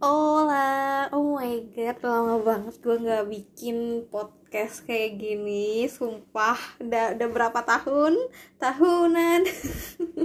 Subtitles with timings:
[0.00, 6.56] Hola, oh my god, lama banget gue nggak bikin podcast kayak gini, sumpah.
[6.80, 8.16] Udah, udah berapa tahun?
[8.56, 9.40] Tahunan.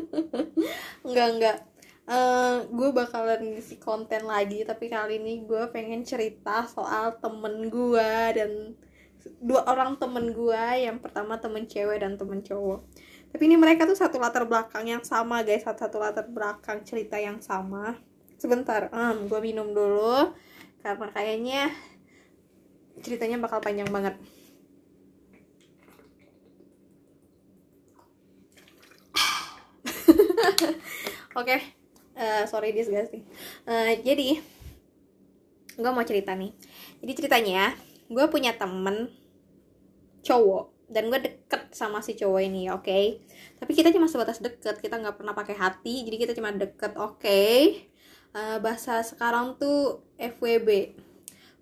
[1.03, 1.57] Enggak, enggak.
[2.07, 8.11] Eh, gue bakalan ngisi konten lagi, tapi kali ini gue pengen cerita soal temen gue
[8.31, 8.79] dan
[9.43, 10.87] dua orang temen gue.
[10.87, 12.79] Yang pertama temen cewek dan temen cowok.
[13.27, 15.67] Tapi ini mereka tuh satu latar belakang yang sama, guys.
[15.67, 17.99] Satu, -satu latar belakang cerita yang sama
[18.45, 20.29] sebentar um, gue minum dulu
[20.85, 21.73] karena kayaknya
[23.01, 24.13] ceritanya bakal panjang banget
[31.33, 31.73] oke okay.
[32.13, 33.25] uh, sorry disgusting
[33.65, 34.37] uh, jadi
[35.75, 36.53] gue mau cerita nih
[37.01, 37.73] jadi ceritanya
[38.05, 39.09] gue punya temen
[40.21, 43.25] cowok dan gue deket sama si cowok ini oke okay?
[43.57, 47.17] tapi kita cuma sebatas deket kita nggak pernah pakai hati jadi kita cuma deket oke
[47.17, 47.89] okay?
[48.35, 50.99] Uh, bahasa sekarang tuh FWB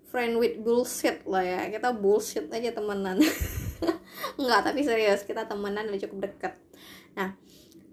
[0.10, 1.62] friend with bullshit lah ya.
[1.70, 3.22] Kita bullshit aja temenan.
[4.42, 6.54] Nggak tapi serius kita temenan udah cukup deket.
[7.14, 7.38] Nah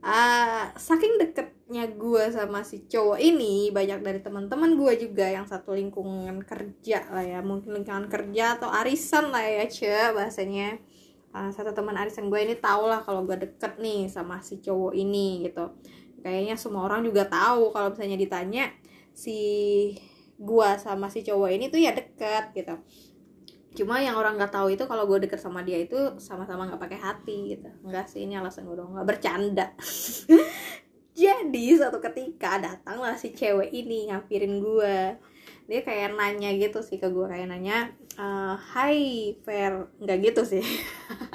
[0.00, 5.76] uh, saking deketnya gue sama si cowok ini banyak dari teman-teman gue juga yang satu
[5.76, 7.41] lingkungan kerja lah ya.
[7.44, 10.80] Mungkin lingkungan kerja atau arisan lah ya ce bahasanya.
[11.30, 14.98] Uh, satu teman arisan gue ini tau lah kalau gue deket nih sama si cowok
[14.98, 15.78] ini gitu
[16.20, 18.64] kayaknya semua orang juga tahu kalau misalnya ditanya
[19.12, 19.38] si
[20.40, 22.74] gua sama si cowok ini tuh ya deket gitu.
[23.70, 26.98] Cuma yang orang nggak tahu itu kalau gue deket sama dia itu sama-sama nggak pakai
[26.98, 27.70] hati gitu.
[27.86, 29.70] Enggak sih ini alasan gue dong nggak bercanda.
[31.20, 34.96] Jadi suatu ketika datanglah si cewek ini ngampirin gue
[35.70, 39.86] dia kayak nanya gitu sih ke gue kayak nanya uh, Hai Fer.
[40.02, 40.64] Nggak gitu sih.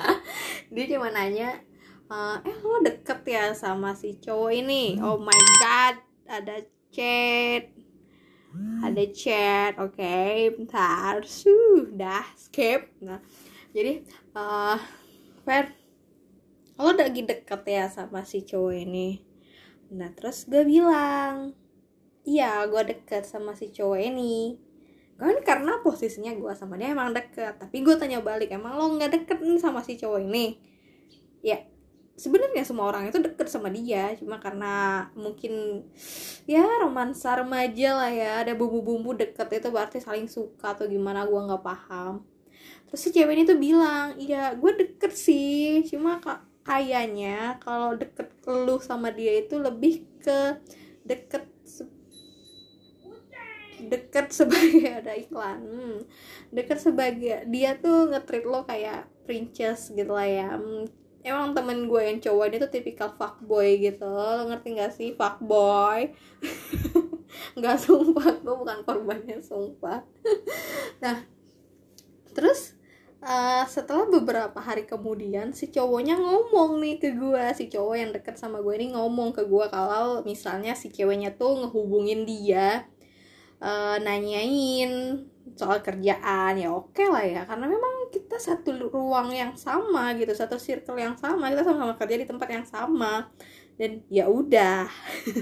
[0.75, 1.63] Dia cuma nanya
[2.09, 4.97] uh, eh lo deket ya sama si cowok ini?
[5.01, 5.95] Oh my god
[6.29, 6.61] ada
[6.93, 7.69] chat.
[8.55, 9.97] Ada chat oke.
[9.97, 12.93] Okay, bentar sudah skip.
[13.01, 13.19] Nah
[13.75, 14.05] jadi
[14.37, 14.79] uh,
[15.43, 15.75] Fer
[16.75, 19.19] lo lagi deket ya sama si cowok ini?
[19.95, 21.55] Nah terus gue bilang
[22.25, 24.59] iya gue deket sama si cowok ini.
[25.15, 29.23] Kan karena posisinya gue sama dia emang deket tapi gue tanya balik emang lo nggak
[29.23, 30.59] deket nih sama si cowok ini?
[31.45, 31.74] Ya
[32.15, 35.83] sebenarnya semua orang itu deket sama dia cuma karena mungkin
[36.47, 41.35] ya romansa remaja lah ya ada bumbu-bumbu deket itu berarti saling suka atau gimana gue
[41.35, 42.23] nggak paham.
[42.87, 46.23] Terus si cewek ini tuh bilang iya gue deket sih cuma
[46.65, 50.57] kayaknya kalau deket lu sama dia itu lebih ke
[51.05, 51.45] deket
[53.85, 55.97] deket sebagai ada iklan hmm,
[56.49, 62.01] deket sebagai dia tuh ngetrit lo kayak princess gitu lah ya hmm, emang temen gue
[62.05, 64.05] yang cowok ini tuh tipikal fuckboy gitu.
[64.05, 65.09] Lo ngerti gak sih?
[65.17, 66.13] Fuckboy.
[67.57, 68.39] Nggak sumpah.
[68.45, 70.05] Gue bukan korbannya sumpah.
[71.03, 71.27] Nah
[72.31, 72.75] terus
[73.23, 77.43] uh, setelah beberapa hari kemudian si cowoknya ngomong nih ke gue.
[77.57, 81.65] Si cowok yang deket sama gue ini ngomong ke gue kalau misalnya si ceweknya tuh
[81.65, 82.85] ngehubungin dia
[83.59, 85.25] uh, nanyain
[85.57, 86.59] soal kerjaan.
[86.59, 87.41] Ya oke okay lah ya.
[87.43, 87.94] Karena memang
[88.35, 92.47] kita satu ruang yang sama gitu satu circle yang sama kita sama-sama kerja di tempat
[92.51, 93.31] yang sama.
[93.79, 94.91] Dan ya udah.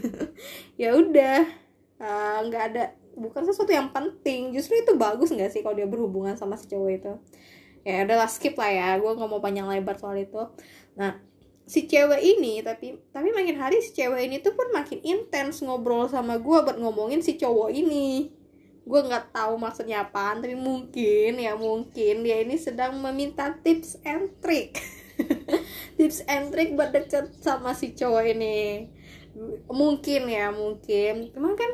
[0.81, 1.41] Ya udah.
[1.97, 2.83] Eh, nggak uh, ada
[3.17, 4.53] bukan sesuatu yang penting.
[4.53, 7.13] Justru itu bagus nggak sih kalau dia berhubungan sama si cowok itu?
[7.81, 8.89] Ya adalah skip lah ya.
[9.01, 10.37] Gue nggak mau panjang lebar soal itu.
[10.93, 11.17] Nah
[11.65, 16.05] si cewek ini tapi tapi makin hari si cewek ini tuh pun makin intens ngobrol
[16.11, 18.35] sama gue buat ngomongin si cowok ini
[18.83, 24.35] gue nggak tahu maksudnya apa tapi mungkin ya mungkin dia ini sedang meminta tips and
[24.43, 24.79] trick.
[25.97, 28.89] Tips and trick buat deket sama si cowok ini.
[29.69, 31.29] Mungkin ya mungkin.
[31.29, 31.71] Cuman kan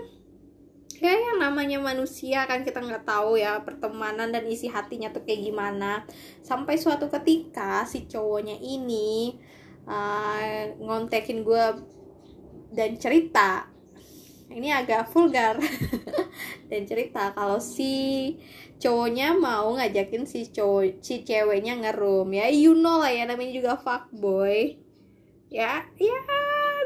[1.00, 5.50] ya yang namanya manusia kan kita nggak tahu ya pertemanan dan isi hatinya tuh kayak
[5.50, 6.03] gimana.
[6.44, 9.40] Sampai suatu ketika si cowoknya ini
[9.88, 11.66] uh, ngontekin gue
[12.75, 13.69] dan cerita
[14.50, 15.62] ini agak vulgar.
[16.69, 18.36] Dan cerita kalau si
[18.81, 22.30] cowoknya mau ngajakin si cowok si ceweknya ngerum.
[22.34, 24.78] Ya you know lah ya namanya juga fuckboy.
[25.50, 26.22] Ya ya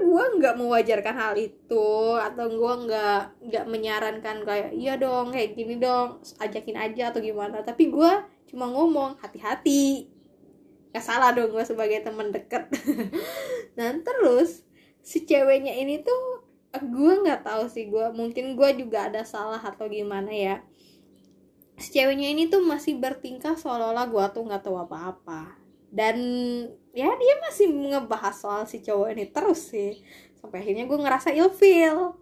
[0.03, 1.89] gue nggak mewajarkan hal itu.
[2.19, 7.63] Atau gue nggak nggak menyarankan kayak iya dong kayak gini dong ajakin aja atau gimana.
[7.63, 8.11] Tapi gue
[8.51, 10.11] cuma ngomong hati-hati.
[10.93, 12.69] Gak salah dong gue sebagai teman deket.
[13.77, 14.61] Dan terus
[15.01, 16.42] si ceweknya ini tuh
[16.81, 20.65] gue nggak tahu sih gue mungkin gue juga ada salah atau gimana ya.
[21.77, 25.53] Si ceweknya ini tuh masih bertingkah seolah-olah gue tuh nggak tahu apa-apa.
[25.93, 26.17] Dan
[26.97, 30.01] ya dia masih ngebahas soal si cowok ini terus sih.
[30.37, 32.17] Sampai akhirnya gue ngerasa ilfeel.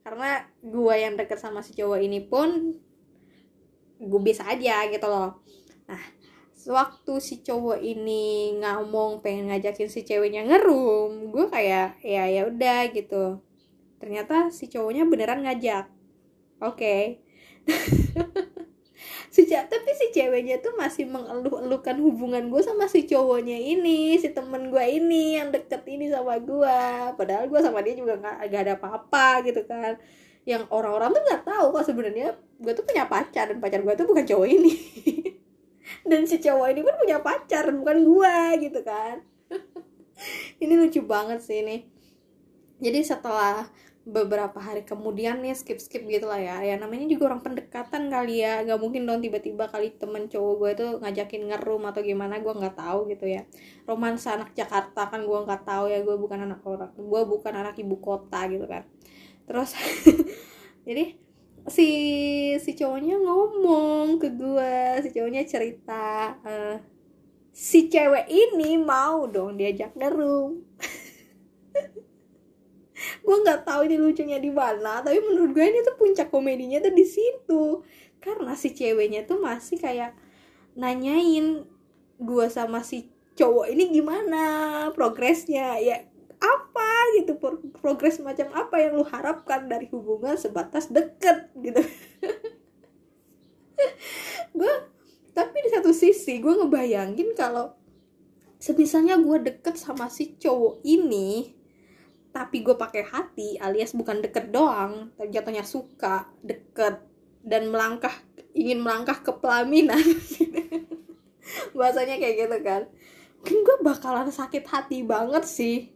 [0.00, 2.80] Karena gue yang deket sama si cowok ini pun
[4.00, 5.44] gue bisa aja gitu loh.
[5.86, 6.02] Nah
[6.62, 12.86] waktu si cowok ini ngomong pengen ngajakin si ceweknya ngerum gue kayak ya ya udah
[12.94, 13.42] gitu
[14.02, 15.86] ternyata si cowoknya beneran ngajak.
[16.58, 16.74] Oke.
[16.74, 17.02] Okay.
[19.34, 24.68] si tapi si ceweknya tuh masih mengeluh-elukan hubungan gue sama si cowoknya ini si temen
[24.68, 26.82] gue ini yang deket ini sama gue
[27.16, 29.94] padahal gue sama dia juga nggak gak ada apa-apa gitu kan.
[30.42, 32.28] Yang orang-orang tuh nggak tahu kok sebenarnya
[32.58, 34.74] gue tuh punya pacar dan pacar gue tuh bukan cowok ini.
[36.10, 39.22] Dan si cowok ini pun punya pacar bukan gue gitu kan.
[40.62, 41.86] Ini lucu banget sih ini.
[42.82, 43.70] Jadi setelah
[44.02, 46.56] beberapa hari kemudian nih skip skip gitu lah ya.
[46.62, 48.66] Ya namanya juga orang pendekatan kali ya.
[48.66, 52.76] Nggak mungkin dong tiba-tiba kali temen cowok gue tuh ngajakin ngerum atau gimana gue nggak
[52.76, 53.46] tahu gitu ya.
[53.86, 57.74] Romansa anak Jakarta kan gue nggak tahu ya gue bukan anak orang gue bukan anak
[57.78, 58.82] ibu kota gitu kan.
[59.46, 59.70] Terus
[60.88, 61.14] jadi
[61.70, 61.88] si
[62.58, 64.74] si cowoknya ngomong ke gue
[65.06, 66.74] si cowoknya cerita uh,
[67.54, 70.58] si cewek ini mau dong diajak ngerum
[73.22, 76.94] gue nggak tahu ini lucunya di mana tapi menurut gue ini tuh puncak komedinya tuh
[76.94, 77.64] di situ.
[78.22, 80.14] Karena si ceweknya tuh masih kayak
[80.78, 81.66] nanyain
[82.22, 84.44] gue sama si cowok ini gimana
[84.94, 86.06] progresnya ya
[86.42, 87.38] apa gitu
[87.78, 91.82] progres macam apa yang lu harapkan dari hubungan sebatas deket gitu.
[94.58, 94.74] Gue
[95.32, 97.72] tapi di satu sisi gue ngebayangin kalau
[98.60, 101.56] semisalnya gue deket sama si cowok ini
[102.32, 106.98] tapi gue pakai hati alias bukan deket doang tapi jatuhnya suka deket
[107.44, 108.12] dan melangkah
[108.52, 110.00] ingin melangkah ke pelaminan.
[111.76, 112.82] Bahasanya kayak gitu kan.
[113.42, 115.90] Mungkin gue bakalan sakit hati banget sih.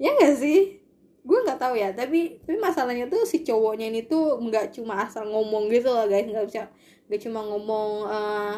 [0.00, 0.82] Ya gak sih?
[1.22, 5.22] Gue nggak tahu ya tapi tapi masalahnya tuh si cowoknya ini tuh nggak cuma asal
[5.30, 6.26] ngomong gitu loh guys.
[6.26, 6.64] Nggak bisa
[7.06, 8.56] nggak cuma ngomong uh,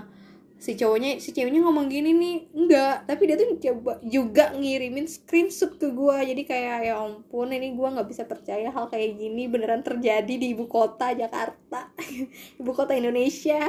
[0.65, 3.05] si cowoknya si ceweknya ngomong gini nih enggak.
[3.05, 7.85] Tapi dia tuh coba juga ngirimin screenshot ke gue jadi kayak ya ampun ini gue
[7.85, 11.93] nggak bisa percaya hal kayak gini beneran terjadi di ibu kota Jakarta.
[12.61, 13.69] Ibu kota Indonesia.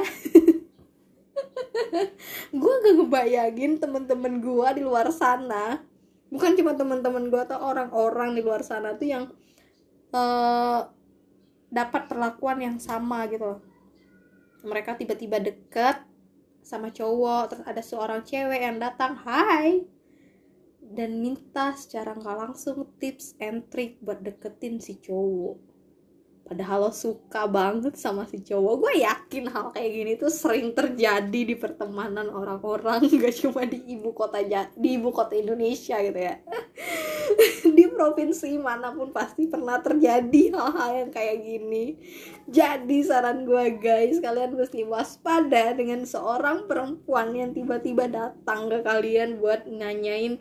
[2.48, 5.84] Gue gak ngebayangin temen-temen gue di luar sana.
[6.32, 9.24] Bukan cuma temen-temen gue atau orang-orang di luar sana tuh yang
[10.16, 10.80] uh,
[11.68, 13.60] dapat perlakuan yang sama gitu
[14.66, 16.02] mereka tiba-tiba deket
[16.66, 19.86] sama cowok terus ada seorang cewek yang datang hai
[20.82, 25.78] dan minta secara nggak langsung tips and trick buat deketin si cowok.
[26.46, 28.74] Padahal lo suka banget sama si cowok.
[28.78, 34.14] Gue yakin hal kayak gini tuh sering terjadi di pertemanan orang-orang gak cuma di ibu
[34.14, 34.38] kota
[34.78, 36.38] di ibu kota Indonesia gitu ya
[37.76, 41.84] di provinsi mana pun pasti pernah terjadi hal-hal yang kayak gini.
[42.48, 49.42] Jadi saran gue guys kalian mesti waspada dengan seorang perempuan yang tiba-tiba datang ke kalian
[49.42, 50.40] buat nanyain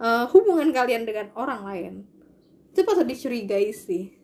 [0.00, 1.94] uh, hubungan kalian dengan orang lain.
[2.74, 4.14] Itu patut dicurigai sih.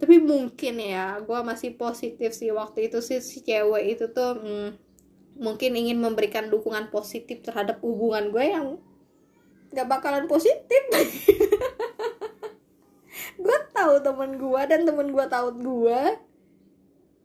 [0.00, 4.68] Tapi mungkin ya gue masih positif sih waktu itu sih si cewek itu tuh hmm,
[5.36, 8.66] mungkin ingin memberikan dukungan positif terhadap hubungan gue yang
[9.70, 10.82] gak bakalan positif.
[13.40, 16.02] Gue tahu temen gue dan temen gue tahu gue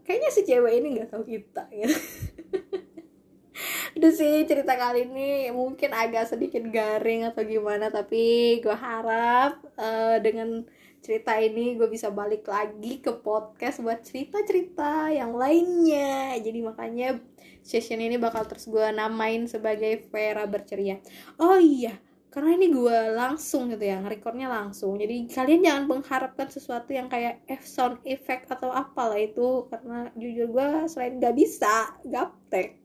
[0.08, 1.92] kayaknya si cewek ini nggak tahu kita ya.
[4.00, 10.20] Udah sih cerita kali ini mungkin agak sedikit garing atau gimana tapi gue harap uh,
[10.24, 10.64] dengan
[11.04, 16.40] cerita ini gue bisa balik lagi ke podcast buat cerita-cerita yang lainnya.
[16.40, 17.20] Jadi makanya
[17.60, 21.04] session ini bakal terus gue namain sebagai Vera berceria.
[21.40, 21.96] Oh iya
[22.36, 27.40] karena ini gue langsung gitu ya ngerekornya langsung jadi kalian jangan mengharapkan sesuatu yang kayak
[27.48, 32.76] F sound effect atau apalah itu karena jujur gue selain gak bisa gaptek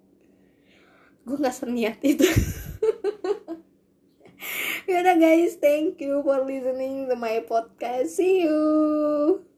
[1.26, 2.30] gue gak seniat itu
[4.90, 8.18] Yaudah guys, thank you for listening to my podcast.
[8.18, 9.49] See you.